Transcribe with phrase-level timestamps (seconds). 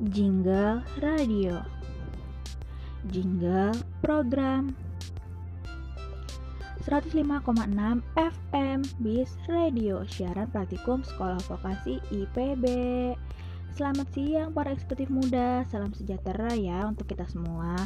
[0.00, 1.60] Jingle radio.
[3.12, 4.72] Jingle program.
[6.88, 12.64] 105,6 FM BIS Radio Siaran Praktikum Sekolah Vokasi IPB
[13.76, 15.68] Selamat siang para eksekutif muda.
[15.68, 17.76] Salam sejahtera ya untuk kita semua.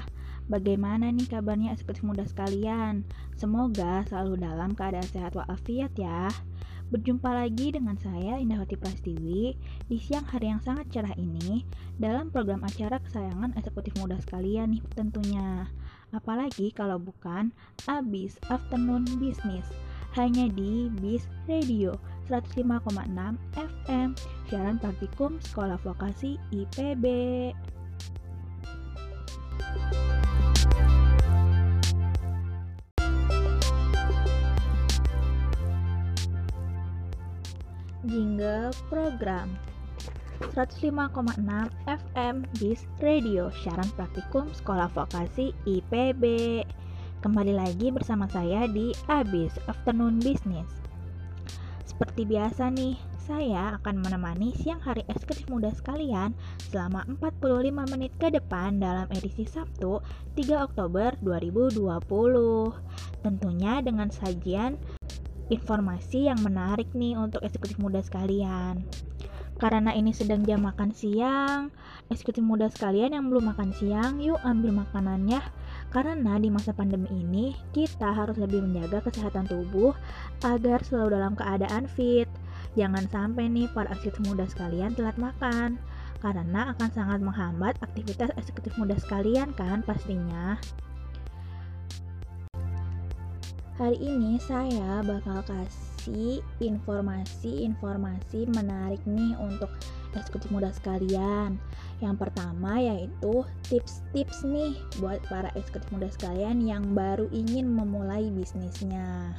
[0.47, 3.03] Bagaimana nih kabarnya eksekutif muda sekalian?
[3.35, 6.31] Semoga selalu dalam keadaan sehat walafiat ya
[6.93, 9.57] Berjumpa lagi dengan saya Indahwati Prastiwi
[9.89, 11.65] di siang hari yang sangat cerah ini
[11.97, 15.69] dalam program acara kesayangan eksekutif muda sekalian nih tentunya.
[16.13, 17.51] Apalagi kalau bukan
[17.89, 19.67] Abis Afternoon Business
[20.15, 21.97] hanya di Bis Radio
[22.31, 23.11] 105,6
[23.57, 24.09] FM
[24.47, 27.05] siaran praktikum Sekolah Vokasi IPB.
[38.15, 39.51] Jingle Program.
[40.55, 41.35] 105,6
[41.91, 46.23] FM BIS Radio Siaran Praktikum Sekolah Vokasi IPB
[47.27, 50.71] Kembali lagi bersama saya di ABIS Afternoon Business.
[51.83, 56.39] Seperti biasa nih, saya akan menemani siang hari eksekutif muda sekalian
[56.71, 57.67] selama 45
[57.99, 59.99] menit ke depan dalam edisi Sabtu
[60.39, 61.83] 3 Oktober 2020
[63.27, 64.79] Tentunya dengan sajian
[65.53, 68.85] informasi yang menarik nih untuk eksekutif muda sekalian.
[69.55, 71.71] Karena ini sedang jam makan siang,
[72.11, 75.39] eksekutif muda sekalian yang belum makan siang, yuk ambil makanannya.
[75.95, 79.95] Karena di masa pandemi ini, kita harus lebih menjaga kesehatan tubuh
[80.43, 82.27] agar selalu dalam keadaan fit.
[82.75, 85.79] Jangan sampai nih para eksekutif muda sekalian telat makan,
[86.19, 90.59] karena akan sangat menghambat aktivitas eksekutif muda sekalian kan pastinya.
[93.75, 99.67] Hari ini saya bakal kasih informasi-informasi menarik nih untuk
[100.15, 101.59] eksekutif muda sekalian.
[101.99, 109.35] Yang pertama yaitu tips-tips nih buat para eksekutif muda sekalian yang baru ingin memulai bisnisnya.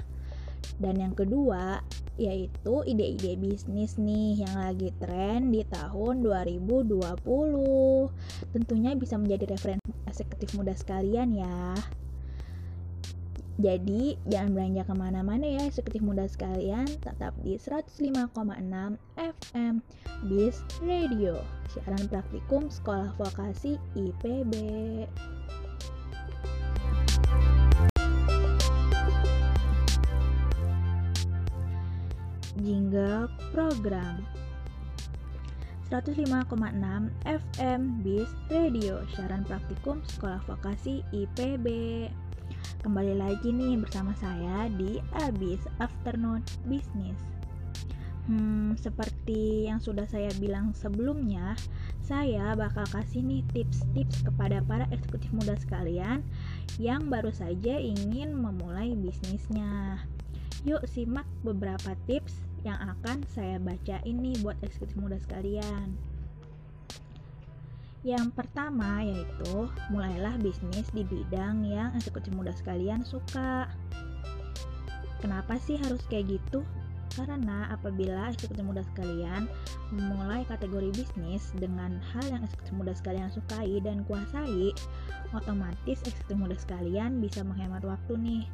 [0.83, 1.79] Dan yang kedua
[2.19, 7.23] yaitu ide-ide bisnis nih yang lagi tren di tahun 2020.
[8.51, 11.71] Tentunya bisa menjadi referensi eksekutif muda sekalian ya.
[13.55, 18.35] Jadi jangan belanja ke mana-mana ya eksekutif muda sekalian Tetap di 105,6
[19.15, 19.79] FM
[20.27, 21.39] BIS Radio
[21.71, 24.53] Siaran praktikum Sekolah Vokasi IPB
[32.59, 34.23] Jingle Program.
[35.93, 36.49] 105,6
[37.23, 41.67] FM BIS Radio Siaran praktikum Sekolah Vokasi IPB
[42.81, 47.17] Kembali lagi nih bersama saya di Abis Afternoon Business.
[48.25, 51.53] Hmm, seperti yang sudah saya bilang sebelumnya,
[52.01, 56.25] saya bakal kasih nih tips-tips kepada para eksekutif muda sekalian
[56.81, 60.01] yang baru saja ingin memulai bisnisnya.
[60.65, 66.14] Yuk simak beberapa tips yang akan saya baca ini buat eksekutif muda sekalian.
[68.05, 73.65] Yang pertama yaitu mulailah bisnis di bidang yang eksekutif muda sekalian suka.
[75.25, 76.61] Kenapa sih harus kayak gitu?
[77.17, 79.49] Karena apabila eksekutif muda sekalian
[79.89, 84.69] memulai kategori bisnis dengan hal yang eksekutif muda sekalian sukai dan kuasai,
[85.33, 88.45] otomatis eksekutif muda sekalian bisa menghemat waktu nih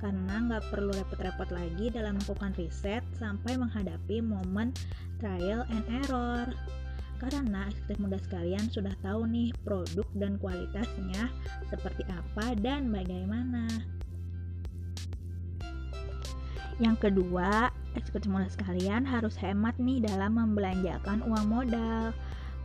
[0.00, 4.72] karena nggak perlu repot-repot lagi dalam melakukan riset sampai menghadapi momen
[5.20, 6.48] trial and error
[7.20, 11.28] karena eksekutif muda sekalian sudah tahu nih produk dan kualitasnya
[11.68, 13.68] seperti apa dan bagaimana.
[16.80, 22.16] Yang kedua, eksekutif muda sekalian harus hemat nih dalam membelanjakan uang modal.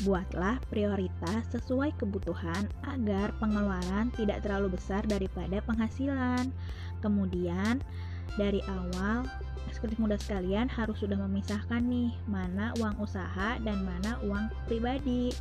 [0.08, 6.48] Buatlah prioritas sesuai kebutuhan agar pengeluaran tidak terlalu besar daripada penghasilan.
[7.04, 7.84] Kemudian,
[8.36, 9.24] dari awal
[9.76, 15.36] eksekutif muda sekalian harus sudah memisahkan nih mana uang usaha dan mana uang pribadi.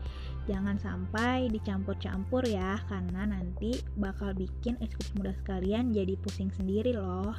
[0.51, 7.33] Jangan sampai dicampur-campur ya karena nanti bakal bikin eksekutif muda sekalian jadi pusing sendiri loh.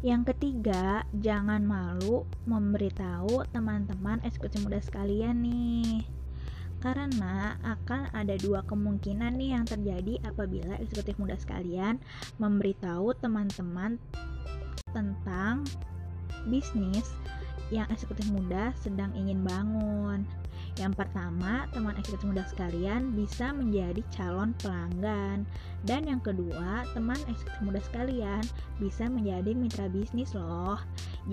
[0.00, 6.15] Yang ketiga, jangan malu memberitahu teman-teman eksekutif muda sekalian nih
[6.86, 11.98] karena akan ada dua kemungkinan nih yang terjadi apabila eksekutif muda sekalian
[12.38, 13.98] memberitahu teman-teman
[14.94, 15.66] tentang
[16.46, 17.10] bisnis
[17.74, 20.22] yang eksekutif muda sedang ingin bangun.
[20.76, 25.48] Yang pertama, teman eksekutif muda sekalian bisa menjadi calon pelanggan.
[25.88, 28.44] Dan yang kedua, teman eksekutif muda sekalian
[28.76, 30.76] bisa menjadi mitra bisnis loh.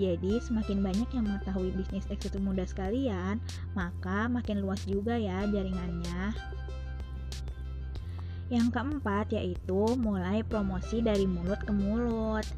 [0.00, 3.36] Jadi, semakin banyak yang mengetahui bisnis eksekutif muda sekalian,
[3.76, 6.32] maka makin luas juga ya jaringannya.
[8.48, 12.48] Yang keempat yaitu mulai promosi dari mulut ke mulut.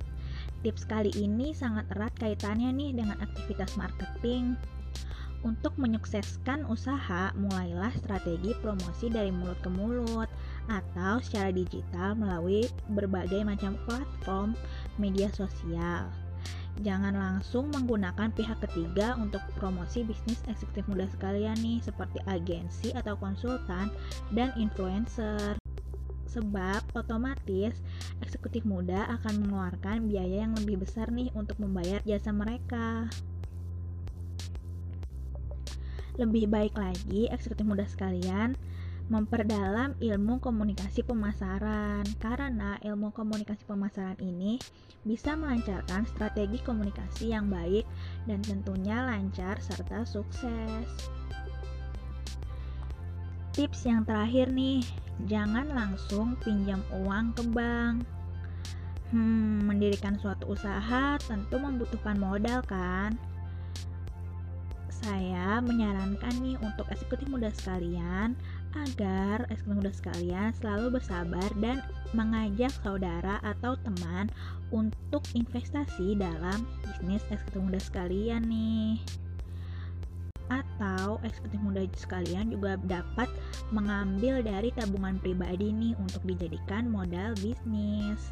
[0.63, 4.55] Tips kali ini sangat erat kaitannya nih dengan aktivitas marketing.
[5.45, 10.31] Untuk menyukseskan usaha, mulailah strategi promosi dari mulut ke mulut
[10.71, 14.57] atau secara digital melalui berbagai macam platform
[14.97, 16.09] media sosial.
[16.85, 23.17] Jangan langsung menggunakan pihak ketiga untuk promosi bisnis eksekutif muda sekalian nih seperti agensi atau
[23.17, 23.89] konsultan
[24.37, 25.57] dan influencer
[26.37, 27.81] sebab otomatis
[28.21, 33.09] eksekutif muda akan mengeluarkan biaya yang lebih besar nih untuk membayar jasa mereka.
[36.17, 38.57] Lebih baik lagi eksekutif muda sekalian
[39.07, 44.59] memperdalam ilmu komunikasi pemasaran karena ilmu komunikasi pemasaran ini
[45.07, 47.87] bisa melancarkan strategi komunikasi yang baik
[48.27, 50.91] dan tentunya lancar serta sukses.
[53.55, 54.83] Tips yang terakhir nih,
[55.31, 58.05] jangan langsung pinjam uang ke bank.
[59.15, 63.15] Hmm, mendirikan suatu usaha tentu membutuhkan modal kan?
[65.05, 68.33] Saya menyarankan nih untuk eksekutif muda sekalian
[68.73, 71.85] agar eksekutif muda sekalian selalu bersabar dan
[72.17, 74.33] mengajak saudara atau teman
[74.73, 78.97] untuk investasi dalam bisnis eksekutif muda sekalian nih
[80.47, 83.27] atau eksekutif muda sekalian juga dapat
[83.75, 88.31] mengambil dari tabungan pribadi nih untuk dijadikan modal bisnis.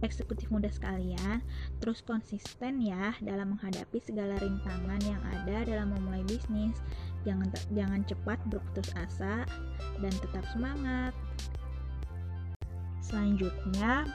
[0.00, 1.44] Eksekutif muda sekalian,
[1.78, 6.80] terus konsisten ya dalam menghadapi segala rintangan yang ada dalam memulai bisnis.
[7.28, 9.44] Jangan jangan cepat berputus asa
[10.00, 11.12] dan tetap semangat.
[13.04, 14.08] Selanjutnya,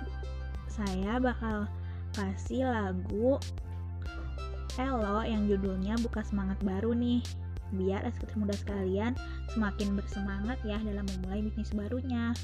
[0.66, 1.70] saya bakal
[2.16, 3.38] kasih lagu
[4.76, 7.24] Elo yang judulnya Buka Semangat Baru nih
[7.74, 9.18] biar eksekutif muda sekalian
[9.52, 12.36] semakin bersemangat ya dalam memulai bisnis barunya.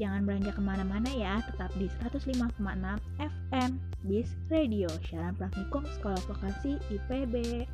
[0.00, 2.56] Jangan belanja ke mana-mana ya, tetap di 105,6
[3.20, 3.70] FM
[4.08, 7.68] Bis Radio, siaran praktikum Sekolah Vokasi IPB.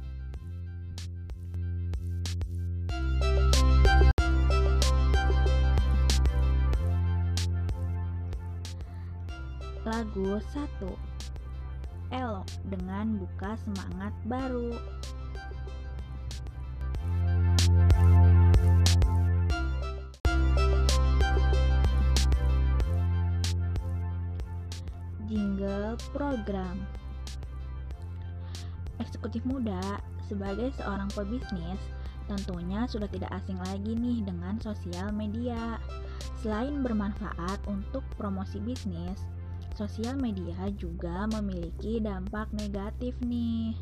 [9.86, 14.74] Lagu 1 elok dengan buka semangat baru.
[26.36, 26.76] Program
[29.00, 29.80] Eksekutif muda
[30.28, 31.80] sebagai seorang pebisnis
[32.28, 35.80] tentunya sudah tidak asing lagi nih dengan sosial media.
[36.44, 39.24] Selain bermanfaat untuk promosi bisnis,
[39.80, 43.72] sosial media juga memiliki dampak negatif nih.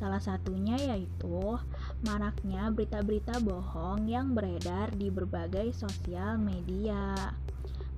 [0.00, 1.60] Salah satunya yaitu
[2.08, 7.36] maraknya berita-berita bohong yang beredar di berbagai sosial media.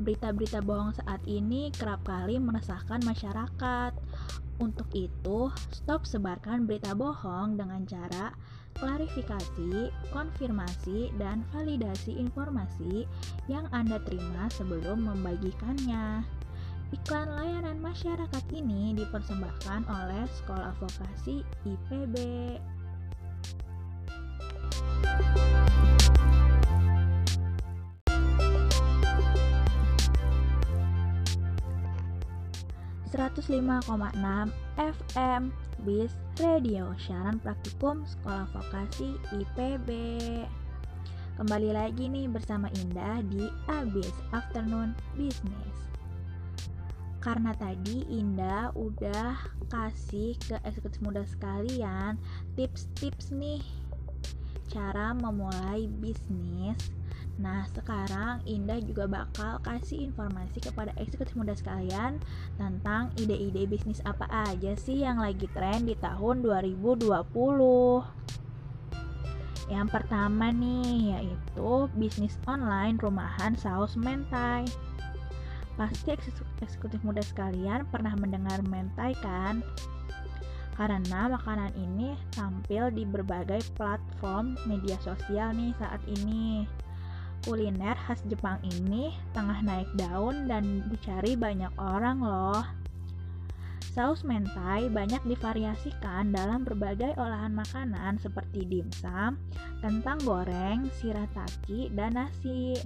[0.01, 3.93] Berita-berita bohong saat ini kerap kali meresahkan masyarakat.
[4.63, 8.33] Untuk itu, stop sebarkan berita bohong dengan cara
[8.79, 13.05] klarifikasi, konfirmasi, dan validasi informasi
[13.51, 16.25] yang Anda terima sebelum membagikannya.
[16.93, 22.17] Iklan layanan masyarakat ini dipersembahkan oleh Sekolah Vokasi IPB.
[33.13, 34.49] Enam
[34.81, 35.53] FM
[35.85, 39.89] BIS Radio Siaran Praktikum Sekolah Vokasi IPB
[41.37, 45.77] Kembali lagi nih bersama Indah di Abis Afternoon Business
[47.21, 49.37] karena tadi Indah udah
[49.69, 52.17] kasih ke eksekutif muda sekalian
[52.59, 53.63] tips-tips nih
[54.73, 56.81] cara memulai bisnis.
[57.41, 62.21] Nah, sekarang Indah juga bakal kasih informasi kepada eksekutif muda sekalian
[62.61, 67.25] tentang ide-ide bisnis apa aja sih yang lagi tren di tahun 2020.
[69.73, 74.69] Yang pertama nih yaitu bisnis online rumahan saus mentai.
[75.81, 76.13] Pasti
[76.61, 79.65] eksekutif muda sekalian pernah mendengar mentai kan?
[80.77, 86.69] Karena makanan ini tampil di berbagai platform media sosial nih saat ini.
[87.43, 92.63] Kuliner khas Jepang ini tengah naik daun dan dicari banyak orang loh.
[93.93, 99.37] Saus mentai banyak divariasikan dalam berbagai olahan makanan seperti dimsum,
[99.85, 102.79] kentang goreng, shirataki, dan nasi.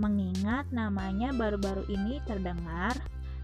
[0.00, 2.96] Mengingat namanya baru-baru ini terdengar,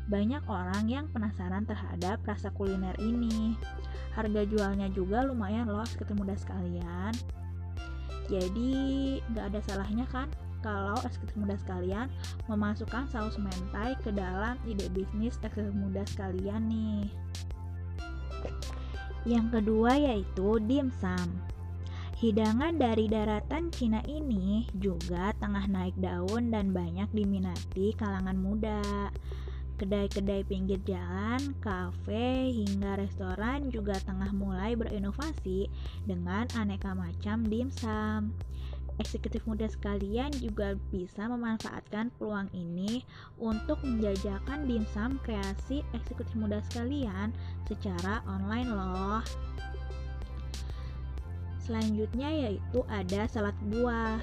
[0.08, 3.58] banyak orang yang penasaran terhadap rasa kuliner ini.
[4.16, 7.12] Harga jualnya juga lumayan loh, ketemu sekalian.
[8.30, 8.72] Jadi
[9.30, 12.06] nggak ada salahnya kan kalau eksekutif muda sekalian
[12.46, 17.08] memasukkan saus mentai ke dalam ide bisnis eksekutif muda sekalian nih.
[19.28, 21.28] Yang kedua yaitu dimsum.
[22.20, 29.08] Hidangan dari daratan Cina ini juga tengah naik daun dan banyak diminati kalangan muda.
[29.80, 35.72] Kedai-kedai pinggir jalan, kafe, hingga restoran juga tengah mulai berinovasi
[36.04, 38.36] dengan aneka macam dimsum
[39.00, 43.00] eksekutif muda sekalian juga bisa memanfaatkan peluang ini
[43.40, 47.32] untuk menjajakan dimsum kreasi eksekutif muda sekalian
[47.64, 49.24] secara online loh.
[51.64, 54.20] Selanjutnya yaitu ada salad buah.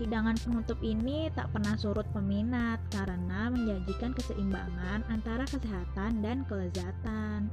[0.00, 7.52] Hidangan penutup ini tak pernah surut peminat karena menjanjikan keseimbangan antara kesehatan dan kelezatan.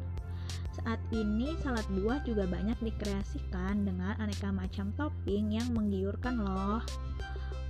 [0.80, 6.80] Saat ini salad buah juga banyak dikreasikan dengan aneka macam topping yang menggiurkan loh.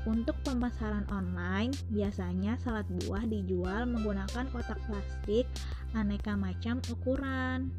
[0.06, 5.50] Untuk pemasaran online, biasanya salad buah dijual menggunakan kotak plastik
[5.98, 7.74] aneka macam ukuran.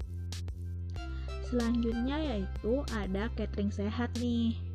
[1.47, 4.70] Selanjutnya yaitu ada catering sehat nih.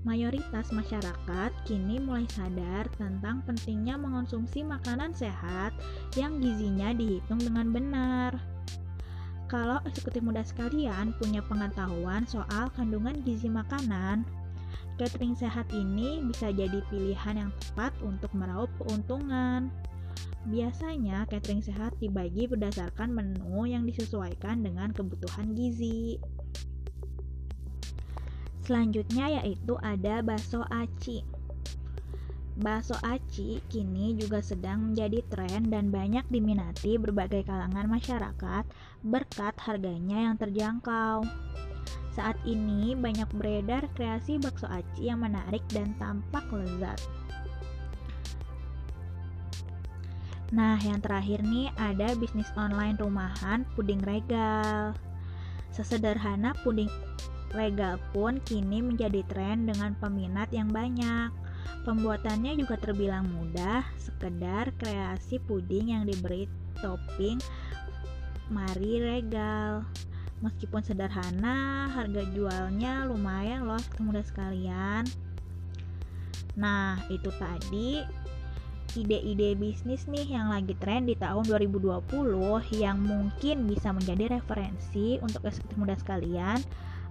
[0.00, 5.76] Mayoritas masyarakat kini mulai sadar tentang pentingnya mengonsumsi makanan sehat
[6.16, 8.32] yang gizinya dihitung dengan benar.
[9.44, 14.24] Kalau eksekutif muda sekalian punya pengetahuan soal kandungan gizi makanan,
[14.96, 19.68] catering sehat ini bisa jadi pilihan yang tepat untuk meraup keuntungan.
[20.48, 26.16] Biasanya catering sehat dibagi berdasarkan menu yang disesuaikan dengan kebutuhan gizi.
[28.64, 31.24] Selanjutnya yaitu ada bakso aci.
[32.60, 38.64] Bakso aci kini juga sedang menjadi tren dan banyak diminati berbagai kalangan masyarakat
[39.00, 41.24] berkat harganya yang terjangkau.
[42.12, 47.00] Saat ini banyak beredar kreasi bakso aci yang menarik dan tampak lezat.
[50.50, 54.92] Nah, yang terakhir nih ada bisnis online rumahan puding regal.
[55.70, 56.90] Sesederhana puding
[57.50, 61.30] regal pun kini menjadi tren dengan peminat yang banyak.
[61.82, 66.46] Pembuatannya juga terbilang mudah, sekedar kreasi puding yang diberi
[66.78, 67.40] topping
[68.50, 69.86] mari regal.
[70.40, 75.04] Meskipun sederhana, harga jualnya lumayan loh mudah sekalian.
[76.56, 78.00] Nah, itu tadi
[78.98, 82.10] ide-ide bisnis nih yang lagi tren di tahun 2020
[82.74, 86.58] yang mungkin bisa menjadi referensi untuk eksekutif muda sekalian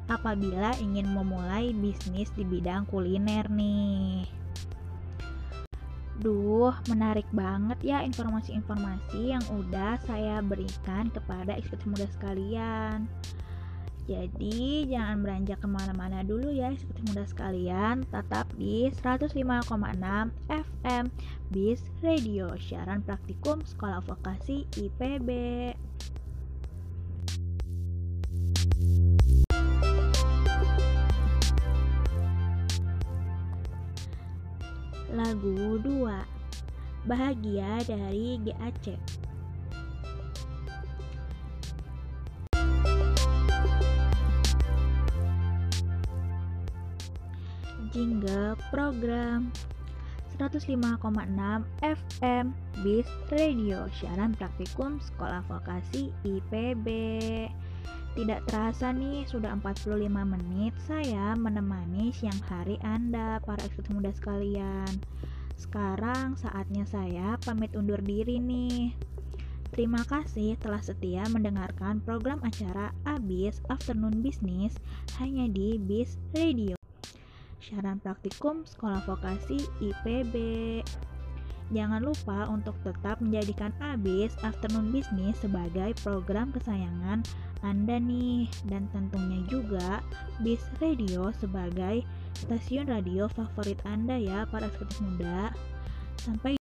[0.10, 4.26] apabila ingin memulai bisnis di bidang kuliner nih.
[6.20, 13.08] Duh, menarik banget ya informasi-informasi yang udah saya berikan kepada eksekutif muda sekalian.
[14.10, 19.38] Jadi jangan beranjak ke mana-mana dulu ya eksekutif muda sekalian Tetap di 105,6
[20.50, 21.04] FM
[21.54, 25.30] BIS Radio Siaran Praktikum Sekolah Vokasi IPB
[37.10, 38.94] Bahagia dari GAC
[47.90, 49.50] Jingle program.
[50.38, 51.04] 105,6
[51.82, 52.46] FM
[52.86, 56.88] BIS Radio Siaran Praktikum Sekolah Vokasi IPB
[58.18, 64.92] tidak terasa nih, sudah 45 menit saya menemani siang hari Anda, para eksekutif muda sekalian.
[65.60, 68.96] Sekarang saatnya saya pamit undur diri nih.
[69.76, 74.80] Terima kasih telah setia mendengarkan program acara ABIS Afternoon Business
[75.20, 76.80] hanya di BIS Radio.
[77.60, 80.34] Syaran praktikum Sekolah Vokasi IPB.
[81.76, 87.22] Jangan lupa untuk tetap menjadikan ABIS Afternoon Business sebagai program kesayangan
[87.60, 90.00] anda nih dan tentunya juga
[90.40, 92.08] Bis Radio sebagai
[92.40, 95.52] stasiun radio favorit Anda ya para eksekutif muda.
[96.24, 96.56] Sampai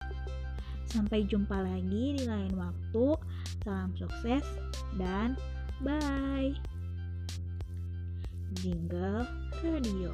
[0.89, 3.13] sampai jumpa lagi di lain waktu.
[3.61, 4.45] Salam sukses
[4.97, 5.37] dan
[5.85, 6.51] bye.
[8.57, 9.29] Jingle
[9.61, 10.09] Radio.